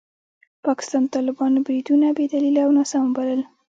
پاکستان 0.65 1.01
د 1.05 1.11
طالبانو 1.15 1.57
بریدونه 1.65 2.07
بې 2.17 2.25
دلیله 2.33 2.61
او 2.65 2.71
ناسم 2.77 3.01
وبلل. 3.05 3.41